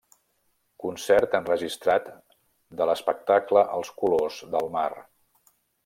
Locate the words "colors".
4.03-4.41